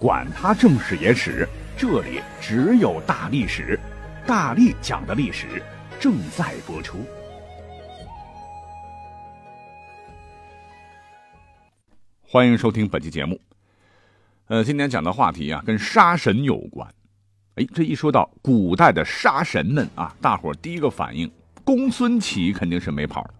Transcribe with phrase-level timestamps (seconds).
[0.00, 1.46] 管他正史野史。
[1.76, 3.78] 这里只有大历史，
[4.26, 5.62] 大力讲的历史
[6.00, 7.04] 正在播出。
[12.22, 13.38] 欢迎收听本期节目。
[14.46, 16.88] 呃，今天讲的话题啊，跟杀神有关。
[17.56, 21.30] 哎，这一说到古代的杀神们啊，大伙第一个反应，
[21.62, 23.34] 公孙启肯定是没跑了。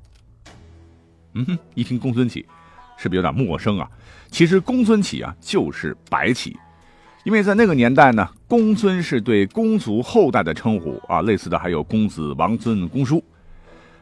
[1.35, 2.47] 嗯哼，一听公孙启，
[3.01, 3.89] 是不是有点陌生啊？
[4.31, 6.55] 其实公孙启啊，就是白起。
[7.25, 13.25] 因为在那个年代呢，公孙是对公族后代的称呼啊，类似的还有公子、王孙、公叔。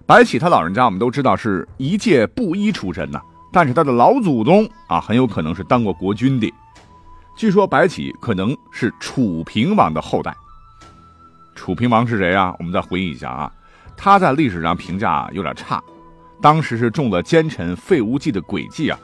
[0.05, 3.21] 白起他老人家我们都知道是一介布衣出身呐，
[3.53, 6.53] 但是他的老祖宗啊很有可能是当过国君的。
[7.37, 10.35] 据说白起可能是楚平王的后代。
[11.55, 12.53] 楚平王是谁啊？
[12.59, 13.53] 我们再回忆一下啊，
[13.97, 15.83] 他在历史上评价有点差，
[16.41, 18.99] 当时是中了奸臣费无忌的诡计啊。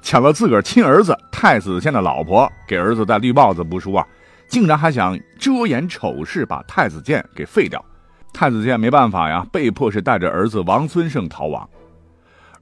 [0.00, 4.06] 抢了自个儿亲儿子太子建的老婆，给儿子戴绿帽子不说啊，
[4.46, 7.84] 竟然还想遮掩丑事，把太子建给废掉。
[8.32, 11.68] 太子建没办法呀，被迫是带着儿子王孙胜逃亡。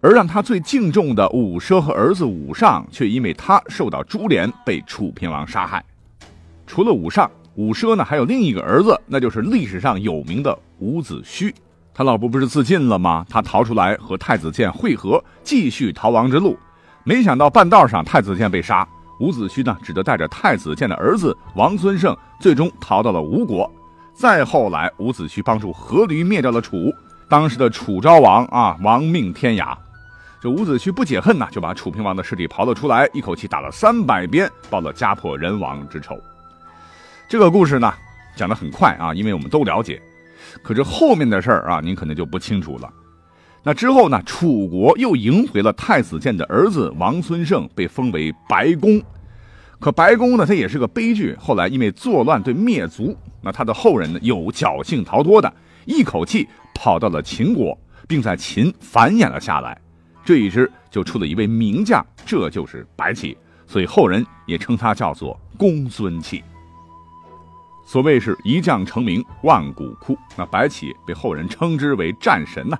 [0.00, 5.84] 而让他最敬重的武奢和儿子武尚，却因为他受到株连，被楚平王杀害。
[6.66, 11.52] 除了武尚、武奢呢，还有另一个儿子，那就是历史上有名的伍子胥。
[11.96, 13.24] 他老婆不是自尽了吗？
[13.26, 16.54] 他逃出来和太子建会合，继续逃亡之路。
[17.04, 18.86] 没想到半道上太子建被杀，
[19.18, 23.70] 伍子胥呢只得带着太子建的儿子王孙胜，最终逃到了吴国。
[24.12, 26.92] 再后来，伍子胥帮助阖闾灭掉了楚，
[27.30, 29.74] 当时的楚昭王啊亡命天涯。
[30.38, 36.14] 这伍子胥不解恨呐，就把楚平王的尸体刨了出来，一口气打了三百鞭，报了家破人亡之仇。
[37.26, 37.90] 这个故事呢
[38.36, 39.98] 讲得很快啊，因为我们都了解，
[40.62, 42.92] 可是后面的事儿啊，您可能就不清楚了。
[43.62, 44.22] 那之后呢？
[44.24, 49.02] 楚国又迎回了太子建的儿子王孙胜，被封为白公。
[49.80, 51.34] 可白公呢，他也是个悲剧。
[51.36, 55.52] 后来因为作乱被灭族，那他的后人呢，有侥幸逃脱的，
[55.84, 56.46] 一口气
[56.76, 59.76] 跑到了秦国，并在秦繁衍了下来。
[60.24, 63.36] 这一支就出了一位名将，这就是白起。
[63.66, 66.44] 所以后人也称他叫做公孙起。
[67.86, 72.76] 所谓是一将成名万骨枯，那白起被后人称之为战神呐。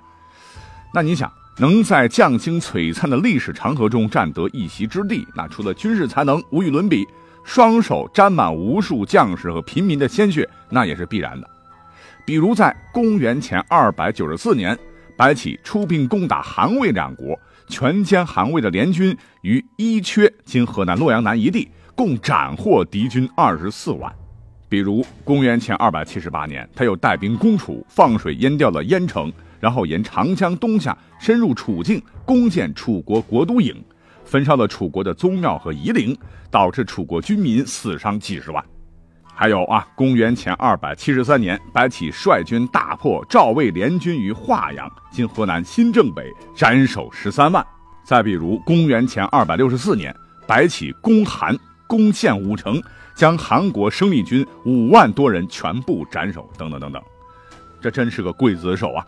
[0.93, 7.07] 那你想，能在将星璀璨的历史长河中占得一席之地，那除了军事才能无与伦比，
[7.43, 11.49] 双手沾满无数将士和平民的鲜血，那也是必然的。
[12.25, 14.77] 比如在公元前二百九十四年，
[15.15, 17.39] 白起出兵攻打韩魏两国，
[17.69, 24.13] 全歼韩魏的联军于伊阙（今河南洛阳南）一地，共斩获敌军二十四万。
[24.69, 29.31] 比如公元前二百七十八年，他又带兵攻楚，放水淹掉了燕城。
[29.59, 33.75] 然后沿长江东下，深入楚境，攻建楚国国都郢，
[34.23, 36.15] 焚烧了楚国的宗庙和夷陵，
[36.51, 38.63] 导致楚国军民死伤几十万。
[39.33, 47.65] 还有啊，公元前二百七十三年，白起率军大破赵魏联军于华阳（今河南新郑北），斩首十三万。
[48.03, 51.57] 再比如，公元前二百六十四年，白起攻韩，
[51.87, 52.79] 攻陷武城，
[53.17, 56.47] 将韩国生力军五万多人全部斩首。
[56.55, 57.01] 等等等等，
[57.81, 59.05] 这真是个刽子手啊！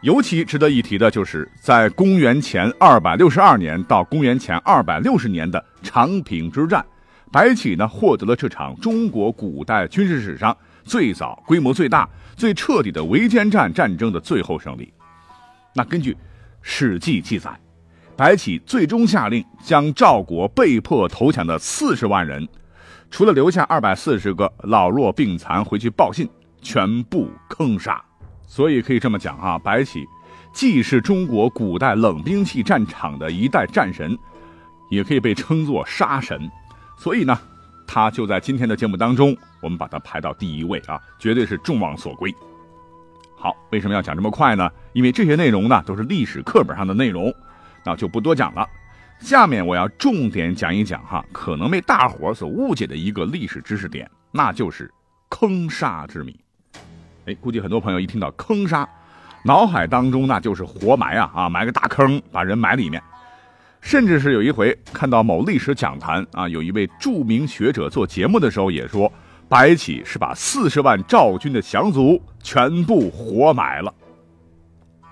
[0.00, 6.82] 尤其值得一提的就是，在公元前二百六十二年到公元前二百六十年的长平之战，
[7.30, 14.90] 白起呢获得了这场中国古代军事史上最早、规模最大、最彻底的围歼战战争的最后胜利。
[15.74, 16.12] 那根据
[16.62, 17.50] 《史记》记载，
[18.16, 22.48] 白起最终下令将赵国被迫投降的四十万人，
[23.10, 26.28] 除了留下二百四十个老弱病残回去报信，
[26.60, 28.02] 全部坑杀。
[28.46, 30.06] 所以可以这么讲啊，白起
[30.52, 34.16] 既是中国古代冷兵器战场的一代战神，
[34.90, 36.50] 也可以被称作杀神。
[36.96, 37.38] 所以呢，
[37.86, 42.34] 他就在今天的节目当中，我们把他排到第一位啊，绝对是众望所归。
[43.36, 44.68] 好，为什么要讲这么快呢？
[44.92, 47.32] 因为这些内容呢都是历史课本上的内容，
[47.84, 48.66] 那就不多讲了。
[49.20, 54.90] 下面我要重点讲一讲哈，可能被大伙所误解的一个历史知识点，那就是
[55.28, 56.38] 坑杀之谜。
[57.26, 58.88] 哎，估计很多朋友一听到坑杀，
[59.44, 63.02] 脑海当中那就是活埋啊啊，埋个大坑把人埋里面。
[63.80, 69.12] 甚至是有一回看到某历史讲坛啊，有一位著名学者做节目的时候也说，
[69.48, 73.92] 白起是把四十万赵军的降卒全部活埋了。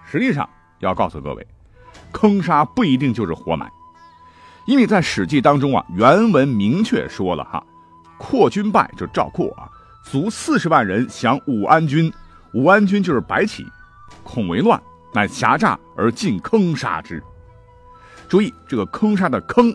[0.04, 0.48] 实际上，
[0.80, 1.46] 要告诉各位，
[2.12, 3.70] 坑杀不一定就是活埋，
[4.66, 7.64] 因为在《史记》当中啊，原文明确说了哈，
[8.18, 9.68] 扩军败就赵括啊，
[10.04, 12.12] 卒四十万人降武安军，
[12.52, 13.66] 武安军就是白起，
[14.22, 14.80] 恐为乱，
[15.14, 17.22] 乃狭诈而进坑杀之。
[18.28, 19.74] 注意这个坑杀的坑。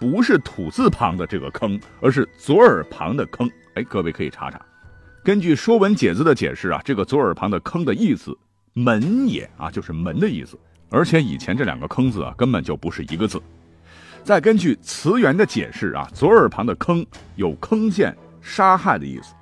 [0.00, 3.48] 不是土字旁的这个坑，而是左耳旁的坑。
[3.74, 4.60] 哎，各位可以查查。
[5.22, 8.36] 根据《说文解字》的解释啊，这个左耳旁的坑的意思，
[8.72, 10.58] 门也啊，就是门的意思。
[10.90, 13.40] 而且以前这两个坑字啊，根本就不是一个字。
[14.24, 17.04] 再根据词源的解释啊，左耳旁的坑
[17.36, 19.34] 有坑陷、杀害的意思。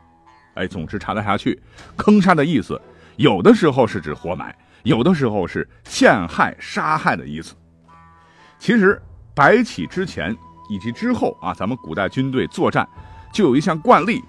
[0.55, 1.61] 哎，总之查得下去，
[1.97, 2.81] 坑杀的意思，
[3.17, 7.55] 有的时候是指活埋，有的时候是陷害、杀害的意思。
[8.59, 9.01] 其实
[9.35, 10.37] 白起之前。
[10.73, 12.89] 以及之后啊，咱们古代军队作战
[13.33, 14.23] 就有一项惯例，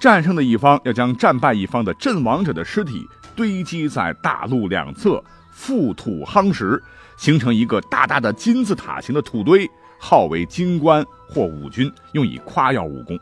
[0.00, 3.04] 战胜的一方要将战败一方的阵亡者的尸体
[3.34, 5.20] 堆积在大路两侧，
[5.52, 6.80] 覆土夯实，
[7.16, 9.68] 形成一个大大的金字塔形的土堆，
[10.00, 13.16] 号为金棺或武军，用以夸耀武功。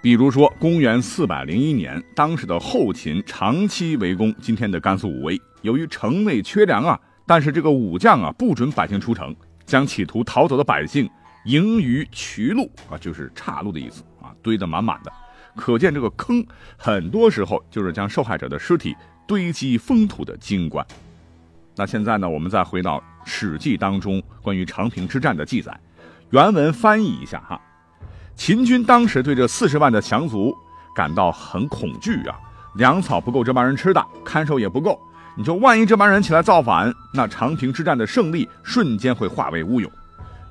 [0.00, 11.08] 比如说，公元四百零一年，当时的后秦长期围攻今天的甘肃武威，由于城内缺粮啊，但是这个武将啊不准百姓出城，将企图逃走的百姓。
[11.44, 15.10] 盈余渠路啊，就是岔路的意思啊，堆得满满的，
[15.56, 16.44] 可见这个坑
[16.76, 18.94] 很多时候就是将受害者的尸体
[19.26, 20.84] 堆积封土的金棺。
[21.74, 25.78] 那现在呢，我们再回到《史记》当中关于长平之战的记载，
[26.30, 27.60] 原文翻译一下哈。
[28.36, 30.54] 秦军当时对这四十万的降卒
[30.94, 32.38] 感到很恐惧啊，
[32.76, 35.00] 粮草不够这帮人吃的，看守也不够，
[35.36, 39.90] 你说万一这帮人起来造反，那长平之战的胜利瞬间会化为乌有。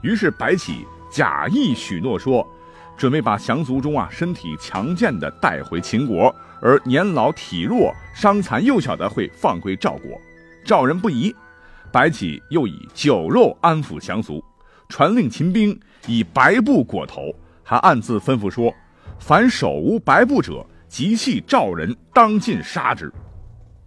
[0.01, 2.45] 于是白起假意许诺说，
[2.97, 10.19] 准备把降卒中啊身体强健的带回秦国，而年老体弱、伤残幼小的会放归赵国。
[10.65, 11.33] 赵人不疑，
[11.91, 14.43] 白起又以酒肉安抚降卒，
[14.89, 18.73] 传令秦兵以白布裹头，还暗自吩咐说：
[19.19, 23.11] 凡手无白布者，即系赵人，当尽杀之。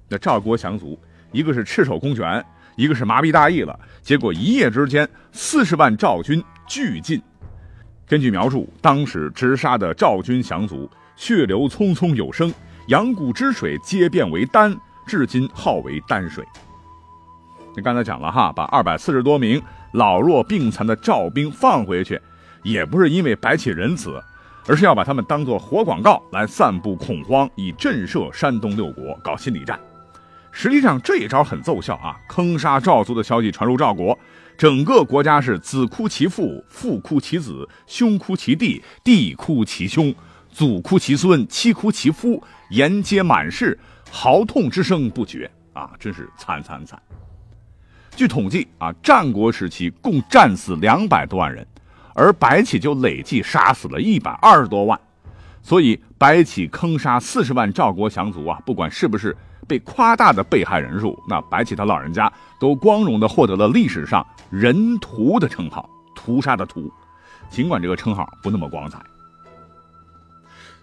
[0.09, 0.99] 那赵国降卒，
[1.33, 2.45] 一个是赤手空拳。
[2.77, 7.21] 一个是麻痹大意了，结果一夜之间四十万赵军俱尽。
[8.07, 12.51] 根据描述，当时直杀的赵军降卒，血流匆匆有声，
[12.87, 14.75] 阳谷之水皆变为丹，
[15.07, 16.43] 至今号为丹水。
[17.77, 19.61] 你刚才讲了哈，把二百四十多名
[19.93, 22.21] 老弱病残的赵兵放回去，
[22.63, 24.23] 也不是因为白起仁慈，
[24.67, 29.79] 而是要把他们当做活广告来散布恐慌，以震慑山东六国，搞心理战。
[30.53, 32.19] 实际上这一招很奏效啊！
[32.29, 34.19] 坑杀赵族的消息传入赵国，
[34.59, 40.13] 整个国家是子哭其父，父哭其子，兄哭其弟，弟哭其兄，
[40.51, 43.79] 祖哭其孙，妻哭其夫，沿街满是，
[44.11, 45.93] 嚎痛之声不绝啊！
[46.01, 47.01] 真是惨惨惨！
[48.21, 51.67] 据统计啊，战国时期共战死两百多万人，
[52.13, 55.01] 而白起就累计杀死了一百二十多万，
[55.63, 59.35] 所以白起坑杀四十万赵国降卒啊，不管是不是。
[59.67, 66.93] 被夸大的被害人数，那白起他老人家都光荣的获得了历史上“人屠”的称号，屠杀的屠，
[67.49, 69.01] 尽管这个称号不那么光彩。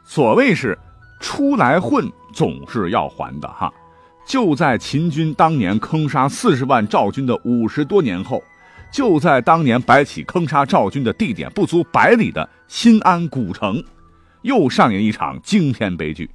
[0.06, 0.76] 所谓是
[1.20, 3.72] 出来混，总是要还的哈。
[4.28, 8.44] 就在秦军当年坑杀四十万赵军的五十多年后，
[8.92, 13.82] 就在当年白起坑杀赵军的地点不足百里的新安古城，
[14.42, 16.30] 又上演一场惊天悲剧。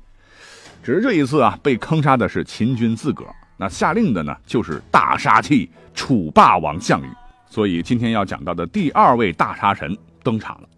[0.83, 7.07] 只是这一次啊，被坑杀的是秦军自个儿，那下令的呢，就是大杀器楚霸王项羽。
[7.47, 10.69] 所以今天要讲到的第二位大杀神登场了。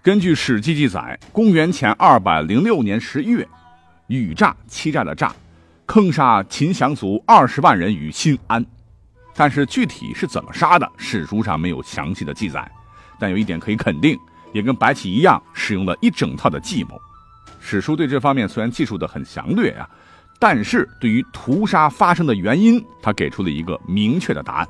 [0.00, 3.46] 根据《史记》记载，公元前二百零六年十一月，
[4.06, 5.34] 禹诈欺诈的诈，
[5.90, 8.64] 坑杀秦降卒二十万人于新安。
[9.34, 12.70] 但是具体是怎么杀的，史书上没有详细的记载。
[13.18, 14.16] 但有一点可以肯定，
[14.52, 16.96] 也跟白起一样，使用了一整套的计谋。
[17.58, 19.90] 史书对这方面虽然记述的很详略啊，
[20.38, 24.68] 但是对于屠杀发生的原因，他给出了一个明确的答案。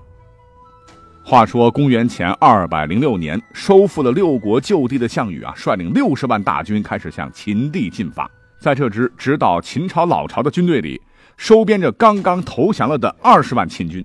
[1.23, 8.27] 话说公元前二百零六年，收复了六国旧地的项羽啊，率领六十万大军开始向秦地进发。
[8.59, 11.01] 在这支直捣秦朝老巢的军队里，
[11.41, 14.05] 收编着刚刚投降了的二十万秦军。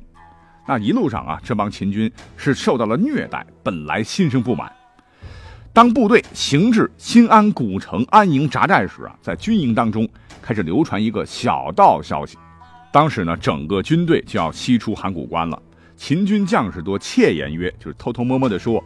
[0.65, 4.71] 那一路上啊，这帮秦军是受到了虐待，本来心生不满。
[5.73, 10.07] 当部队行至新安古城安营扎寨时啊，在军营当中
[10.41, 12.37] 开始流传一个小道消息。
[12.89, 15.61] 当时呢，整个军队就要西出函谷关了。
[15.97, 18.81] 秦军将士多窃言曰，就是偷偷摸摸的说，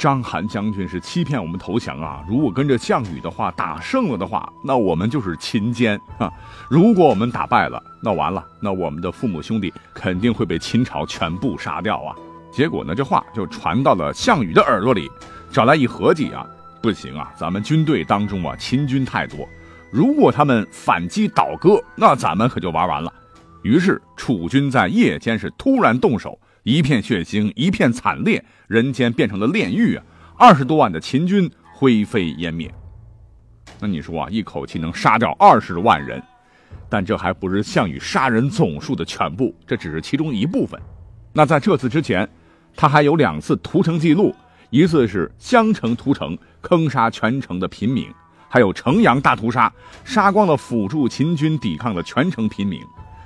[0.00, 2.24] 章邯将军是欺骗我们投降啊！
[2.26, 6.32] 如果跟着项羽的话，打胜了的话，那我们就是秦奸啊！
[6.70, 12.16] 如果我们打败了，那完了，那我们的父母兄弟肯定会被秦朝全部杀掉啊！
[12.50, 15.06] 结果呢，这话就传到了项羽的耳朵里，
[15.52, 16.46] 找来一合计啊，
[16.80, 19.46] 不行啊，咱们军队当中啊，秦军太多，
[19.92, 23.12] 如果他们反击倒戈，那咱们可就玩完了。
[23.60, 26.38] 于是楚军在夜间是突然动手。
[26.70, 30.04] 一片血腥，一片惨烈，人间变成了炼狱啊！
[30.38, 32.72] 二十多万的秦军灰飞烟灭。
[33.80, 36.22] 那你说啊，一口气能杀掉二十万人，
[36.88, 40.80] 但这还不是项羽杀人总数的全部，这只是其中一部分。
[41.32, 42.28] 那在这次之前，
[42.76, 44.32] 他还有两次屠城记录，
[44.70, 48.04] 一次是襄城屠城，坑杀全城的平民；
[48.48, 49.72] 还有城阳大屠杀，
[50.04, 52.80] 杀光了辅助秦军抵抗的全城平民。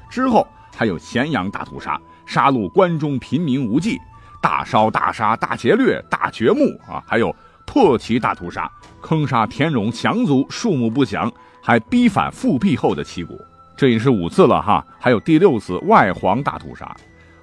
[0.09, 2.01] 之后还有咸阳大屠杀。
[2.27, 3.99] 杀戮关中平民无忌，
[4.41, 7.35] 大烧大杀大劫掠大掘墓啊，还有
[7.67, 13.37] 破旗大屠杀，坑杀田荣降族数目不详，还逼反复辟后的齐国，
[13.77, 14.87] 这已是五次了哈。
[15.01, 16.95] 还有第六次外黄大屠杀，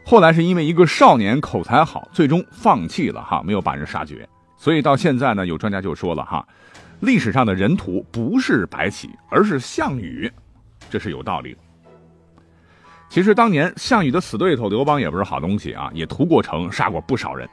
[0.06, 4.28] 后来是因为一个少年口才好，最终放弃了哈，没有把人杀绝。
[4.58, 6.48] 所以到现在呢，有专家就说了哈，
[7.00, 10.32] 历史上的人屠不是白起，而是项羽，
[10.90, 11.60] 这是有道理的。
[13.12, 17.48] 其实当年项羽的死对头刘邦也不是好东西啊，也屠过城，杀过不少人。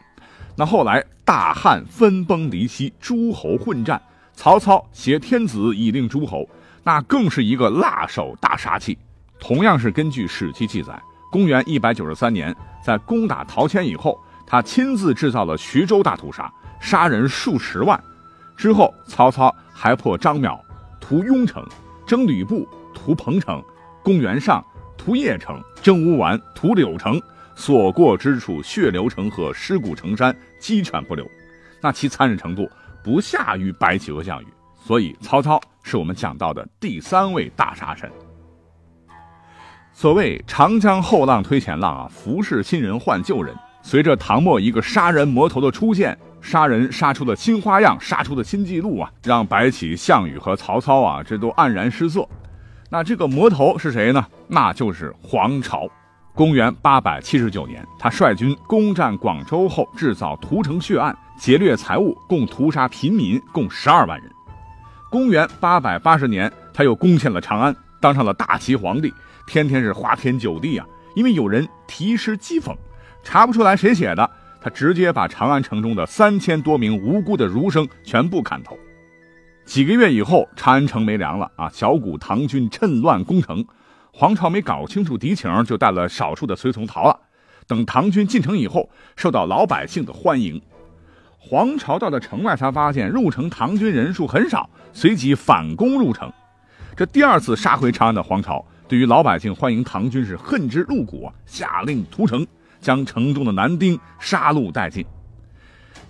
[0.54, 4.00] 那后来大汉分崩离析，诸侯混战，
[4.34, 6.48] 曹操挟天子以令诸侯，
[6.84, 8.96] 那更是一个辣手大杀器。
[9.40, 10.96] 同样是根据史记记载，
[11.28, 16.48] 公元一百九十三年，在攻打陶谦以后，他亲自制造了徐州大屠杀，
[16.80, 18.00] 杀人数十万。
[18.56, 20.56] 之后曹操还破张邈，
[21.00, 21.66] 屠雍城，
[22.06, 23.60] 征吕布，屠彭城。
[24.04, 24.64] 公元上。
[24.98, 27.18] 屠邺城、征乌丸、屠柳城，
[27.54, 31.26] 所过之处血流成河，尸骨成山，鸡犬不留。
[31.80, 32.68] 那其残忍程度
[33.02, 34.46] 不下于白起和项羽。
[34.84, 38.10] 所以曹操是我们讲到的第三位大杀神。
[39.92, 43.54] 所谓长江后浪推前浪啊，服侍新人换旧人。
[43.82, 52.28] 随着唐末一个杀人魔头的出现，杀人杀出了新花样，杀出的新纪录啊，让白起、项羽和曹操啊，这都黯然失色。
[52.90, 54.26] 那这个魔头是谁呢？
[54.46, 55.88] 那就是黄巢。
[56.34, 64.30] 公元八百七十九年，他率军攻占广州后，制造屠城血案，劫掠财物，共屠杀平民共十二万人。
[65.10, 69.12] 公元八百八十年，他又攻陷了长安，当上了大齐皇帝，
[69.46, 70.86] 天天是花天酒地啊。
[71.14, 72.74] 因为有人题诗讥讽，
[73.24, 74.30] 查不出来谁写的，
[74.62, 78.78] 他直接把长安城中的三千多名无辜的儒生全部砍头。
[79.68, 81.68] 几个月以后，长安城没粮了啊！
[81.70, 83.62] 小股唐军趁乱攻城，
[84.10, 87.14] 黄巢没搞清楚敌情，就带了少数的随从逃了。
[87.66, 90.58] 等唐军进城以后，受到老百姓的欢迎。
[91.36, 96.32] 黄巢到了城外，才发现入城唐军人数很少，随即反攻入城。
[96.96, 102.46] 这第二次杀回长安的黄巢，对于老百姓欢迎唐军是恨之入骨啊，下令屠城，
[102.80, 105.04] 将城中的男丁杀戮殆尽。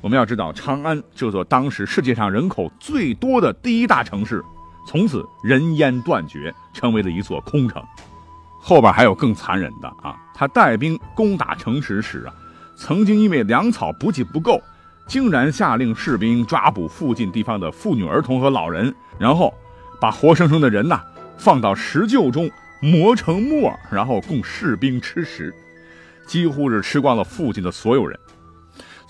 [0.00, 4.42] 我们要知道，长安这座当时世界上人口最多的第一大城市，
[4.86, 7.82] 从此人烟断绝，成为了一座空城。
[8.60, 10.16] 后边还有更残忍的啊！
[10.34, 12.34] 他带兵攻打城池时啊，
[12.76, 14.60] 曾经因为粮草补给不够，
[15.06, 19.52] 竟然下令士兵抓捕附近地方的妇女、儿童和老人，然后
[20.00, 21.00] 把活生生的人呐
[21.36, 22.48] 放到石臼中
[22.80, 25.52] 磨成沫，然后供士兵吃食，
[26.26, 28.18] 几乎是吃光了附近的所有人。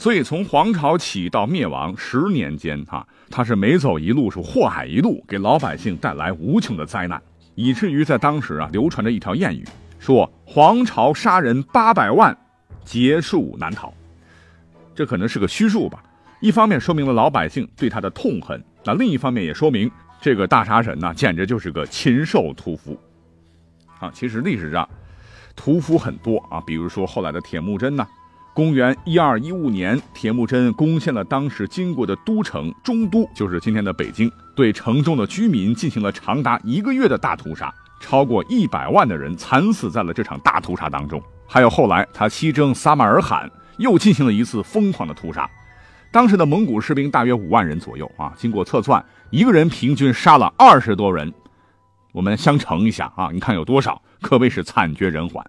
[0.01, 7.21] 所以，从黄巢起到灭亡十年间，哈，他是每走一路是祸海一路，给老百姓带来无穷的灾难，
[7.57, 9.67] 以至于在当时啊，流传着一条谚语，
[9.99, 12.35] 说黄巢杀人八百万，
[12.85, 13.93] 劫数难逃。
[14.95, 16.01] 这可能是个虚数吧。
[16.41, 19.91] 一方面说明了老百姓对他的痛恨，那另一方面也说明
[20.21, 22.97] 这个大杀神呢，简直就是个禽兽屠夫。
[23.99, 24.89] 啊，其实历史上
[25.57, 28.07] 屠夫很多啊，比如说后来的铁木真呐。
[28.59, 41.23] 公元一二一五年，铁木真攻陷了当时经过的都城中都，就是今天的北京，对城中的居民进行了长达一个月的大屠杀，超过一百万的人惨死在了这场大屠杀当中。
[41.47, 45.49] 还有后来他西征撒马尔罕，又进行了一次疯狂的屠杀，
[46.11, 51.33] 当时的蒙古士兵大约五万人左右啊，经过测算，一个人平均杀了二十多人，
[52.11, 55.47] 我们相乘一下啊，你看有多少，可谓是惨绝人寰。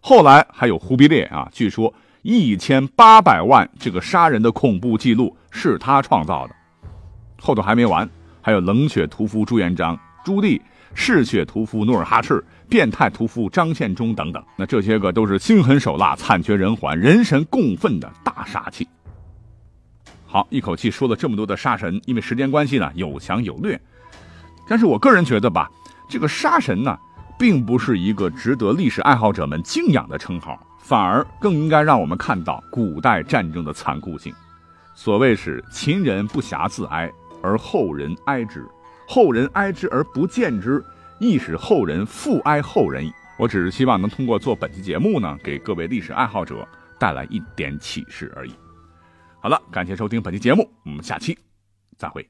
[0.00, 1.92] 后来还有忽必烈啊，据说。
[2.30, 6.54] 一千八百万，这个杀人的恐怖记录是他创造的。
[7.40, 8.06] 后头还没完，
[8.42, 10.60] 还有冷血屠夫朱元璋、朱棣，
[10.92, 14.44] 嗜血屠夫努尔哈赤，变态屠夫张献忠等等。
[14.56, 18.86] 那这些个都是心狠手辣、惨绝人寰、人神共愤的大杀器。
[20.26, 23.80] 好，一口气说了这么多的杀神，因为时间关系呢，有强有略。
[24.68, 25.70] 但是我个人觉得吧，
[26.10, 26.94] 这个杀神呢，
[27.38, 34.34] 并不是一个值得历史爱好者们敬仰的称号，反而更应该让我们看到古代战争的残酷性。
[34.94, 38.62] 所谓是秦人不暇自哀，而后人哀之；
[39.06, 40.82] 后人哀之而不见之，
[41.20, 43.12] 亦使后人复哀后人矣。
[43.38, 46.66] 我只是希望能通过做本期节目呢，给各位历史爱好者
[46.98, 48.52] 带来一点启示而已。
[49.40, 51.38] 好了，感谢收听本期节目，我们下期
[51.96, 52.28] 再会。